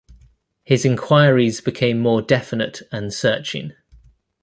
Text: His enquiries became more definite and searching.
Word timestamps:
His 0.63 0.83
enquiries 0.83 1.61
became 1.61 1.99
more 1.99 2.23
definite 2.23 2.81
and 2.91 3.13
searching. 3.13 3.73